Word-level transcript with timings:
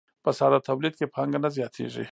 په 0.23 0.29
ساده 0.37 0.59
تولید 0.67 0.93
کې 0.99 1.11
پانګه 1.15 1.39
نه 1.43 1.49
زیاتېږي 1.57 2.05